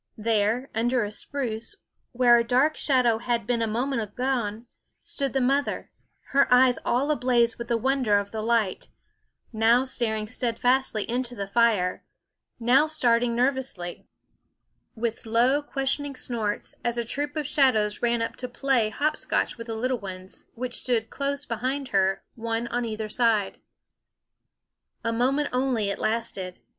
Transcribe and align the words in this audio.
There, 0.17 0.71
under 0.73 1.03
a 1.03 1.11
spruce, 1.11 1.75
where 2.11 2.39
a 2.39 2.43
dark 2.43 2.75
shadow 2.75 3.19
had 3.19 3.45
been 3.45 3.61
a 3.61 3.67
moment 3.67 4.01
agone, 4.01 4.65
stood 5.03 5.33
the 5.33 5.39
mother, 5.39 5.91
her 6.31 6.51
eyes 6.51 6.79
all 6.83 7.11
ablaze 7.11 7.59
with 7.59 7.67
the 7.67 7.77
wonder 7.77 8.17
of 8.17 8.31
the 8.31 8.41
light; 8.41 8.87
now 9.53 9.83
staring 9.83 10.27
steadfastly 10.27 11.07
into 11.07 11.35
the 11.35 11.45
fire; 11.45 12.03
now 12.59 12.87
starting 12.87 13.35
nervously, 13.35 14.07
with 14.95 15.27
low 15.27 15.61
questioning 15.61 16.15
snorts, 16.15 16.73
as 16.83 16.97
a 16.97 17.05
troop 17.05 17.35
of 17.35 17.45
shadows 17.45 18.01
ran 18.01 18.23
up 18.23 18.35
to 18.37 18.47
play 18.49 18.89
hop 18.89 19.15
scotch 19.15 19.55
with 19.55 19.67
the 19.67 19.75
little 19.75 19.99
ones, 19.99 20.45
which 20.55 20.77
stood 20.79 21.11
close 21.11 21.45
behind 21.45 21.89
her, 21.89 22.23
one 22.33 22.65
on 22.69 22.85
either 22.85 23.07
side. 23.07 23.59
A 25.03 25.13
moment 25.13 25.49
only 25.53 25.91
it 25.91 25.99
lasted. 25.99 26.59